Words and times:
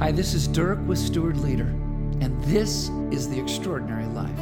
Hi, 0.00 0.10
this 0.10 0.34
is 0.34 0.48
Dirk 0.48 0.80
with 0.88 0.98
Steward 0.98 1.36
Leader, 1.36 1.68
and 2.20 2.42
this 2.46 2.90
is 3.12 3.28
The 3.28 3.40
Extraordinary 3.40 4.06
Life. 4.06 4.40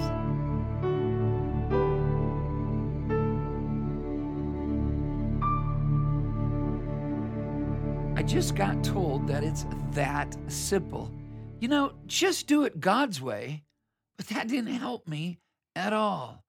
I 8.16 8.22
just 8.22 8.56
got 8.56 8.82
told 8.82 9.28
that 9.28 9.44
it's 9.44 9.66
that 9.90 10.34
simple. 10.48 11.12
You 11.60 11.68
know, 11.68 11.92
just 12.06 12.46
do 12.46 12.64
it 12.64 12.80
God's 12.80 13.20
way, 13.20 13.62
but 14.16 14.28
that 14.28 14.48
didn't 14.48 14.74
help 14.74 15.06
me 15.06 15.38
at 15.76 15.92
all. 15.92 16.44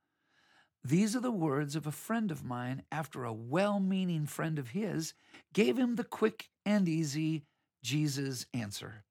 These 0.81 1.13
are 1.13 1.21
the 1.21 1.29
words 1.29 1.75
of 1.75 1.85
a 1.85 1.91
friend 1.91 2.31
of 2.31 2.45
mine 2.45 2.83
after 2.89 3.25
a 3.25 3.33
well 3.33 3.81
meaning 3.81 4.27
friend 4.27 4.57
of 4.57 4.69
his 4.69 5.13
gave 5.53 5.77
him 5.77 5.95
the 5.95 6.05
quick 6.05 6.47
and 6.65 6.87
easy 6.87 7.43
Jesus' 7.83 8.47
answer. 8.53 9.03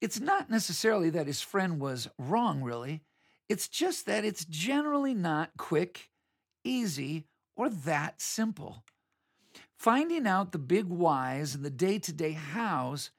It's 0.00 0.20
not 0.20 0.48
necessarily 0.48 1.10
that 1.10 1.26
his 1.26 1.40
friend 1.40 1.80
was 1.80 2.08
wrong, 2.18 2.62
really. 2.62 3.02
It's 3.48 3.66
just 3.66 4.06
that 4.06 4.24
it's 4.24 4.44
generally 4.44 5.14
not 5.14 5.50
quick, 5.56 6.10
easy, 6.62 7.24
or 7.56 7.68
that 7.68 8.20
simple. 8.20 8.84
Finding 9.76 10.26
out 10.26 10.52
the 10.52 10.58
big 10.58 10.86
whys 10.86 11.54
and 11.54 11.64
the 11.64 11.70
day 11.70 11.98
to 11.98 12.12
day 12.12 12.32
hows 12.32 13.10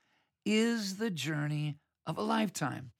is 0.45 0.97
the 0.97 1.09
journey 1.09 1.77
of 2.05 2.17
a 2.17 2.21
lifetime. 2.21 2.91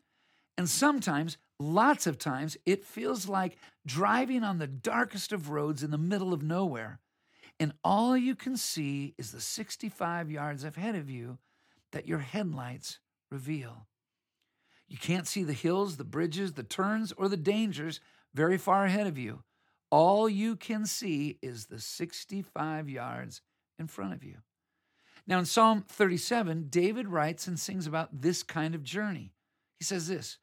And 0.57 0.69
sometimes, 0.69 1.38
lots 1.59 2.05
of 2.05 2.17
times, 2.17 2.57
it 2.65 2.83
feels 2.83 3.29
like 3.29 3.57
driving 3.85 4.43
on 4.43 4.59
the 4.59 4.67
darkest 4.67 5.31
of 5.31 5.49
roads 5.49 5.83
in 5.83 5.91
the 5.91 5.97
middle 5.97 6.33
of 6.33 6.43
nowhere. 6.43 6.99
And 7.59 7.73
all 7.83 8.17
you 8.17 8.35
can 8.35 8.57
see 8.57 9.13
is 9.17 9.31
the 9.31 9.41
65 9.41 10.31
yards 10.31 10.63
ahead 10.63 10.95
of 10.95 11.09
you 11.09 11.38
that 11.91 12.07
your 12.07 12.20
headlights 12.20 13.00
reveal. 13.31 13.88
You 14.88 14.97
can't 14.97 15.27
see 15.27 15.44
the 15.44 15.53
hills, 15.53 15.97
the 15.97 16.03
bridges, 16.03 16.53
the 16.53 16.63
turns, 16.63 17.11
or 17.11 17.30
the 17.30 17.38
dangers 17.38 18.00
very 18.33 18.58
far 18.58 18.86
ahead 18.86 19.08
of 19.08 19.17
you. 19.17 19.44
All 19.91 20.30
you 20.30 20.55
can 20.55 20.86
see 20.86 21.38
is 21.41 21.66
the 21.66 21.80
65 21.80 22.89
yards 22.89 23.41
in 23.78 23.88
front 23.88 24.13
of 24.13 24.23
you. 24.23 24.38
Now, 25.28 25.39
in 25.39 25.45
Psalm 25.45 25.86
37, 25.88 26.67
David 26.69 27.08
writes 27.08 27.47
and 27.47 27.59
sings 27.59 27.86
about 27.86 28.22
this 28.22 28.41
kind 28.41 28.73
of 28.73 28.83
journey. 28.83 29.33
He 29.78 29.85
says 29.85 30.08
this 30.08 30.39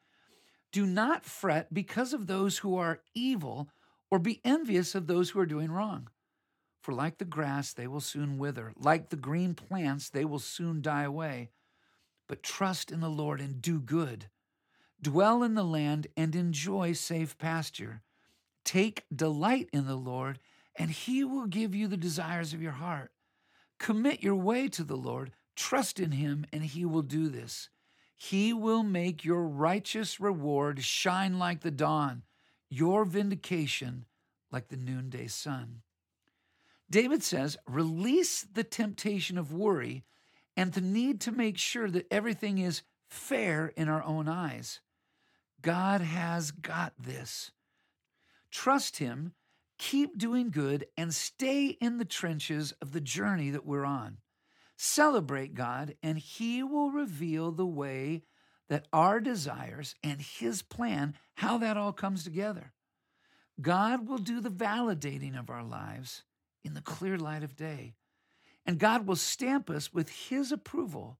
Do 0.71 0.87
not 0.87 1.25
fret 1.25 1.75
because 1.75 2.13
of 2.13 2.27
those 2.27 2.59
who 2.59 2.77
are 2.77 3.01
evil, 3.15 3.69
or 4.11 4.19
be 4.21 4.41
envious 4.45 4.95
of 4.95 5.07
those 5.07 5.31
who 5.31 5.41
are 5.41 5.47
doing 5.47 5.71
wrong. 5.71 6.09
For 6.87 6.93
like 6.93 7.19
the 7.19 7.25
grass, 7.25 7.73
they 7.73 7.89
will 7.89 8.01
soon 8.01 8.39
wither. 8.39 8.73
Like 8.77 9.09
the 9.09 9.17
green 9.17 9.55
plants, 9.55 10.09
they 10.09 10.25
will 10.25 10.39
soon 10.39 10.83
die 10.83 11.03
away. 11.03 11.51
But 12.29 12.45
trust 12.45 12.93
in 12.93 13.01
the 13.01 13.11
Lord 13.11 13.41
and 13.41 13.61
do 13.61 13.81
good. 13.81 14.31
Dwell 15.03 15.43
in 15.43 15.55
the 15.55 15.65
land 15.65 16.07
and 16.17 16.37
enjoy 16.37 16.93
safe 16.93 17.37
pasture. 17.39 18.03
Take 18.65 19.03
delight 19.13 19.69
in 19.73 19.89
the 19.89 19.97
Lord, 19.97 20.39
and 20.77 20.93
he 20.93 21.25
will 21.25 21.47
give 21.47 21.75
you 21.75 21.89
the 21.89 21.97
desires 21.97 22.55
of 22.55 22.63
your 22.63 22.71
heart. 22.71 23.11
Commit 23.81 24.23
your 24.23 24.37
way 24.37 24.69
to 24.69 24.85
the 24.85 24.95
Lord, 24.95 25.33
trust 25.57 25.99
in 25.99 26.13
him, 26.13 26.47
and 26.53 26.63
he 26.63 26.85
will 26.85 27.03
do 27.03 27.29
this. 27.29 27.69
He 28.15 28.53
will 28.53 28.85
make 28.85 29.25
your 29.25 29.43
righteous 29.43 30.21
reward 30.21 30.85
shine 30.85 31.37
like 31.37 31.63
the 31.63 31.73
dawn, 31.73 32.23
your 32.71 33.05
vindication 33.05 34.05
like 34.53 34.69
the 34.69 34.77
noonday 34.77 35.27
sun. 35.27 35.83
David 36.89 37.23
says, 37.23 37.57
release 37.67 38.43
the 38.43 38.65
temptation 38.65 39.39
of 39.39 39.53
worry 39.53 40.05
and 40.57 40.73
the 40.73 40.81
need 40.81 41.21
to 41.23 41.33
make 41.33 41.59
sure 41.59 41.91
that 41.91 42.07
everything 42.11 42.59
is 42.59 42.83
fair 43.09 43.73
in 43.77 43.89
our 43.89 44.03
own 44.03 44.29
eyes. 44.29 44.81
God 45.63 46.01
has 46.01 46.51
got 46.51 46.93
this. 46.99 47.51
Trust 48.51 48.99
Him, 48.99 49.33
keep 49.79 50.17
doing 50.17 50.51
good, 50.51 50.87
and 50.97 51.13
stay 51.13 51.67
in 51.81 51.99
the 51.99 52.05
trenches 52.05 52.73
of 52.81 52.93
the 52.93 53.01
journey 53.01 53.51
that 53.51 53.67
we're 53.67 53.85
on. 53.85 54.19
Celebrate 54.77 55.55
God, 55.55 55.95
and 56.03 56.19
He 56.19 56.63
will 56.63 56.91
reveal 56.91 57.51
the 57.51 57.67
way 57.67 58.23
that 58.69 58.87
our 58.93 59.21
desires 59.21 59.95
and 60.03 60.21
His 60.21 60.63
plan, 60.63 61.15
how 61.35 61.59
that 61.59 61.77
all 61.77 61.93
comes 61.93 62.25
together. 62.25 62.73
God 63.61 64.09
will 64.09 64.19
do 64.19 64.41
the 64.41 64.51
validating 64.51 65.39
of 65.39 65.51
our 65.51 65.65
lives 65.65 66.23
in 66.67 66.75
the 66.75 66.81
clear 66.81 67.17
light 67.17 67.43
of 67.43 67.57
day. 67.57 67.95
And 68.67 68.79
God 68.79 69.07
will 69.07 69.17
stamp 69.17 69.71
us 69.71 69.95
with 69.95 70.09
His 70.09 70.51
approval 70.51 71.19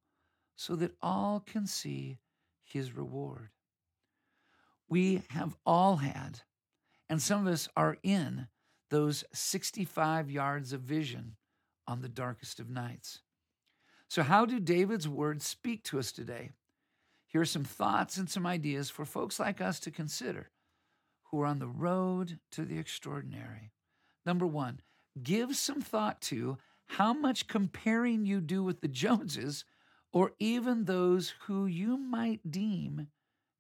so 0.57 0.75
that 0.77 0.97
all 1.01 1.41
can 1.41 1.67
see 1.67 2.19
His 2.65 2.93
reward. 2.93 3.51
We 4.89 5.23
have 5.31 5.57
all 5.65 5.97
had, 5.97 6.41
and 7.09 7.23
some 7.23 7.47
of 7.47 7.53
us 7.53 7.69
are 7.77 7.97
in, 8.03 8.49
those 8.91 9.25
65 9.33 10.31
yards 10.31 10.73
of 10.73 10.81
vision 10.81 11.37
on 11.89 12.03
the 12.03 12.09
darkest 12.09 12.61
of 12.61 12.69
nights. 12.69 13.21
So, 14.09 14.23
how 14.23 14.47
do 14.47 14.61
David's 14.61 15.09
words 15.09 15.47
speak 15.47 15.83
to 15.85 15.99
us 15.99 16.13
today? 16.13 16.51
Here 17.27 17.41
are 17.41 17.45
some 17.45 17.65
thoughts 17.65 18.17
and 18.17 18.31
some 18.31 18.47
ideas 18.47 18.89
for 18.91 19.05
folks 19.05 19.41
like 19.41 19.61
us 19.61 19.81
to 19.81 19.91
consider 19.91 20.51
who 21.31 21.41
are 21.41 21.47
on 21.47 21.59
the 21.59 21.69
road 21.69 22.39
to 22.53 22.65
the 22.65 22.79
extraordinary. 22.79 23.73
Number 24.25 24.47
one, 24.47 24.81
give 25.23 25.57
some 25.57 25.81
thought 25.81 26.21
to 26.23 26.59
how 26.87 27.13
much 27.13 27.49
comparing 27.49 28.27
you 28.27 28.41
do 28.41 28.63
with 28.63 28.81
the 28.81 28.89
Joneses 29.03 29.65
or 30.13 30.33
even 30.39 30.85
those 30.85 31.35
who 31.47 31.67
you 31.67 31.97
might 31.97 32.51
deem 32.51 33.09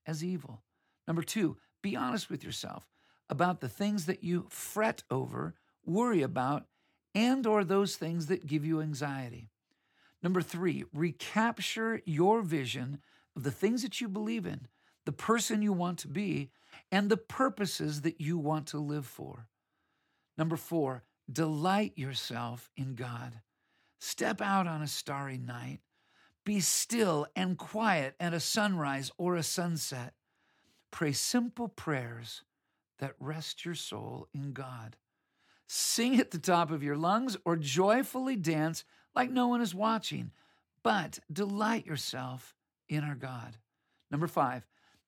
as 0.06 0.24
evil. 0.24 0.62
Number 1.06 1.22
two, 1.22 1.56
be 1.82 1.96
honest 1.96 2.30
with 2.30 2.42
yourself 2.42 2.88
about 3.28 3.60
the 3.60 3.68
things 3.68 4.06
that 4.06 4.22
you 4.22 4.46
fret 4.48 5.02
over, 5.10 5.54
worry 5.84 6.22
about, 6.22 6.66
and 7.14 7.46
or 7.46 7.64
those 7.64 7.96
things 7.96 8.26
that 8.26 8.46
give 8.46 8.64
you 8.64 8.80
anxiety. 8.80 9.48
Number 10.22 10.42
3, 10.42 10.84
recapture 10.92 12.02
your 12.04 12.42
vision 12.42 12.98
of 13.34 13.42
the 13.42 13.50
things 13.50 13.82
that 13.82 14.00
you 14.00 14.08
believe 14.08 14.46
in, 14.46 14.66
the 15.04 15.12
person 15.12 15.62
you 15.62 15.72
want 15.72 15.98
to 16.00 16.08
be, 16.08 16.50
and 16.90 17.08
the 17.08 17.16
purposes 17.16 18.02
that 18.02 18.20
you 18.20 18.38
want 18.38 18.66
to 18.68 18.78
live 18.78 19.06
for. 19.06 19.48
Number 20.36 20.56
4, 20.56 21.04
delight 21.30 21.92
yourself 21.96 22.70
in 22.76 22.94
God. 22.94 23.40
Step 23.98 24.40
out 24.40 24.66
on 24.66 24.82
a 24.82 24.86
starry 24.86 25.38
night. 25.38 25.80
Be 26.44 26.60
still 26.60 27.26
and 27.34 27.58
quiet 27.58 28.14
at 28.20 28.34
a 28.34 28.40
sunrise 28.40 29.10
or 29.18 29.36
a 29.36 29.42
sunset. 29.42 30.14
Pray 30.90 31.12
simple 31.12 31.68
prayers 31.68 32.42
that 32.98 33.14
rest 33.18 33.64
your 33.64 33.74
soul 33.74 34.28
in 34.32 34.52
God. 34.52 34.96
Sing 35.66 36.20
at 36.20 36.30
the 36.30 36.38
top 36.38 36.70
of 36.70 36.82
your 36.82 36.96
lungs 36.96 37.36
or 37.44 37.56
joyfully 37.56 38.36
dance 38.36 38.84
like 39.14 39.30
no 39.30 39.48
one 39.48 39.60
is 39.60 39.74
watching, 39.74 40.30
but 40.82 41.18
delight 41.32 41.86
yourself 41.86 42.54
in 42.88 43.02
our 43.02 43.16
God. 43.16 43.56
Number 44.10 44.28
five, 44.28 44.64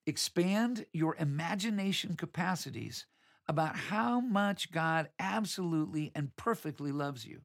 expand 0.07 0.87
your 0.93 1.15
imagination 1.17 2.17
capacities 2.17 3.07
about 3.49 3.77
how 3.77 4.21
much 4.21 4.71
God 4.71 5.09
absolutely 5.19 6.13
and 6.15 6.37
perfectly 6.37 6.93
loves 6.93 7.27
you. 7.27 7.41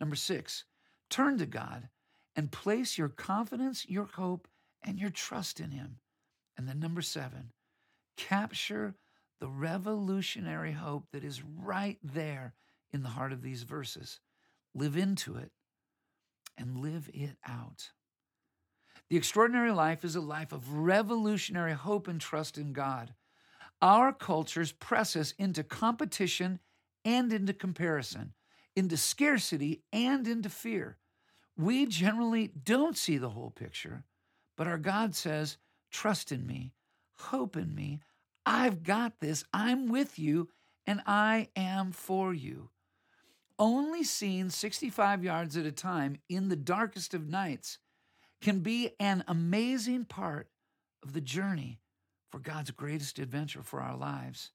Number 0.00 0.16
six, 0.16 0.64
turn 1.10 1.38
to 1.38 1.46
God 1.46 1.88
and 2.34 2.50
place 2.50 2.96
your 2.96 3.08
confidence, 3.08 3.86
your 3.88 4.06
hope, 4.06 4.48
and 4.82 4.98
your 4.98 5.10
trust 5.10 5.60
in 5.60 5.70
Him. 5.70 5.98
And 6.56 6.66
then 6.66 6.80
number 6.80 7.02
seven, 7.02 7.52
capture 8.16 8.94
the 9.40 9.48
revolutionary 9.48 10.72
hope 10.72 11.06
that 11.12 11.24
is 11.24 11.42
right 11.42 11.98
there 12.02 12.54
in 12.92 13.02
the 13.02 13.10
heart 13.10 13.32
of 13.32 13.42
these 13.42 13.62
verses. 13.62 14.20
Live 14.74 14.96
into 14.96 15.36
it 15.36 15.50
and 16.56 16.78
live 16.78 17.10
it 17.12 17.36
out. 17.46 17.90
The 19.10 19.16
extraordinary 19.16 19.72
life 19.72 20.04
is 20.04 20.16
a 20.16 20.20
life 20.20 20.52
of 20.52 20.72
revolutionary 20.72 21.72
hope 21.74 22.08
and 22.08 22.20
trust 22.20 22.56
in 22.56 22.72
God. 22.72 23.14
Our 23.82 24.12
cultures 24.12 24.70
press 24.70 25.16
us 25.16 25.34
into 25.38 25.64
competition 25.64 26.60
and 27.04 27.32
into 27.32 27.52
comparison, 27.52 28.32
into 28.76 28.96
scarcity 28.96 29.82
and 29.92 30.28
into 30.28 30.48
fear. 30.48 30.98
We 31.56 31.86
generally 31.86 32.52
don't 32.62 32.96
see 32.96 33.18
the 33.18 33.30
whole 33.30 33.50
picture, 33.50 34.04
but 34.56 34.68
our 34.68 34.78
God 34.78 35.16
says, 35.16 35.58
Trust 35.90 36.30
in 36.30 36.46
me, 36.46 36.72
hope 37.14 37.56
in 37.56 37.74
me. 37.74 38.00
I've 38.46 38.84
got 38.84 39.18
this. 39.20 39.44
I'm 39.52 39.88
with 39.88 40.16
you, 40.16 40.48
and 40.86 41.02
I 41.04 41.48
am 41.56 41.90
for 41.90 42.32
you. 42.32 42.70
Only 43.58 44.04
seen 44.04 44.48
65 44.48 45.24
yards 45.24 45.56
at 45.56 45.66
a 45.66 45.72
time 45.72 46.18
in 46.28 46.48
the 46.48 46.56
darkest 46.56 47.14
of 47.14 47.28
nights 47.28 47.78
can 48.40 48.60
be 48.60 48.90
an 48.98 49.24
amazing 49.26 50.04
part 50.04 50.48
of 51.02 51.12
the 51.12 51.20
journey 51.20 51.81
for 52.32 52.38
God's 52.38 52.70
greatest 52.70 53.18
adventure 53.18 53.62
for 53.62 53.82
our 53.82 53.96
lives. 53.96 54.52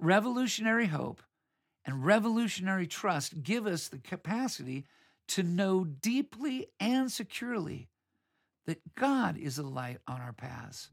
Revolutionary 0.00 0.86
hope 0.86 1.22
and 1.86 2.04
revolutionary 2.04 2.88
trust 2.88 3.44
give 3.44 3.68
us 3.68 3.86
the 3.86 3.98
capacity 3.98 4.84
to 5.28 5.44
know 5.44 5.84
deeply 5.84 6.66
and 6.80 7.10
securely 7.10 7.88
that 8.66 8.96
God 8.96 9.38
is 9.38 9.58
a 9.58 9.62
light 9.62 9.98
on 10.08 10.20
our 10.20 10.32
paths. 10.32 10.90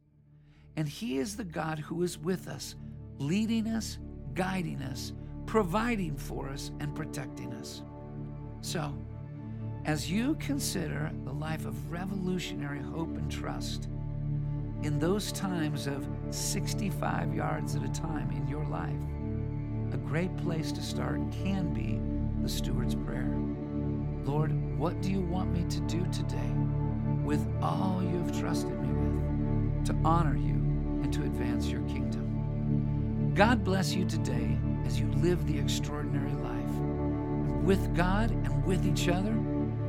And 0.76 0.88
He 0.88 1.18
is 1.18 1.36
the 1.36 1.44
God 1.44 1.80
who 1.80 2.04
is 2.04 2.20
with 2.20 2.48
us, 2.48 2.76
leading 3.18 3.68
us, 3.68 3.98
guiding 4.36 4.84
us, 4.84 5.14
providing 5.48 6.16
for 6.16 6.50
us, 6.50 6.70
and 6.80 6.96
protecting 6.96 7.52
us. 7.56 7.82
So, 8.62 8.96
as 9.86 10.12
you 10.12 10.36
consider 10.36 11.12
the 11.24 11.34
life 11.34 11.66
of 11.66 11.92
revolutionary 11.92 12.82
hope 12.82 13.18
and 13.18 13.32
trust, 13.32 13.90
in 14.84 15.00
those 15.00 15.32
times 15.32 15.88
of 15.88 16.08
65 16.30 17.34
yards 17.34 17.76
at 17.76 17.84
a 17.84 17.90
time 17.90 18.32
in 18.32 18.48
your 18.48 18.66
life, 18.66 18.94
a 19.94 19.98
great 19.98 20.36
place 20.38 20.72
to 20.72 20.82
start 20.82 21.20
can 21.32 21.74
be 21.74 22.00
the 22.44 22.50
steward's 22.50 22.96
prayer. 22.96 23.34
Lord, 24.24 24.52
what 24.78 25.02
do 25.02 25.12
you 25.12 25.22
want 25.22 25.52
me 25.52 25.66
to 25.70 25.80
do 25.82 26.06
today 26.12 26.52
with 27.24 27.46
all 27.62 28.04
you 28.04 28.18
have 28.18 28.40
trusted 28.40 28.80
me 28.80 28.90
with 28.90 29.86
to 29.86 29.96
honor 30.06 30.36
you 30.36 30.54
and 31.04 31.12
to 31.14 31.24
advance 31.24 31.68
your 31.68 31.82
kingdom? 31.82 33.34
God 33.34 33.64
bless 33.64 33.94
you 33.94 34.06
today 34.06 34.58
as 34.86 35.00
you 35.00 35.08
live 35.14 35.46
the 35.48 35.58
extraordinary 35.58 36.34
life. 36.34 36.76
With 37.64 37.96
God 37.96 38.32
and 38.32 38.66
with 38.66 38.86
each 38.86 39.10
other, 39.10 39.34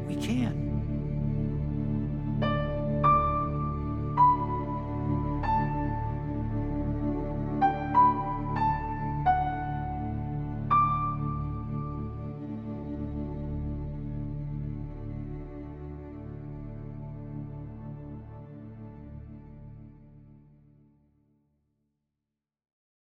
we 0.07 0.17
can. 0.17 0.68